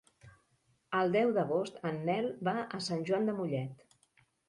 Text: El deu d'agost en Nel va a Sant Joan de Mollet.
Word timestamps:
El 1.01 1.13
deu 1.17 1.35
d'agost 1.37 1.79
en 1.91 2.01
Nel 2.09 2.33
va 2.51 2.59
a 2.65 2.83
Sant 2.89 3.09
Joan 3.11 3.33
de 3.33 3.41
Mollet. 3.41 3.91